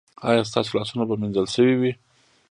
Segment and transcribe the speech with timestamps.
[0.29, 1.91] ایا ستاسو لاسونه به مینځل شوي وي؟